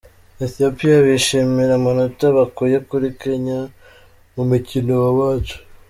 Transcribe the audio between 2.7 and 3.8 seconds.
kuri Kenya